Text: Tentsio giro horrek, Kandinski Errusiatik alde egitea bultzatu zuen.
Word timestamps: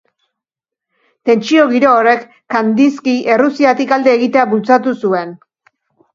Tentsio 1.29 1.65
giro 1.73 1.91
horrek, 1.97 2.23
Kandinski 2.55 3.15
Errusiatik 3.35 3.95
alde 3.99 4.17
egitea 4.21 4.49
bultzatu 4.57 4.97
zuen. 5.05 5.39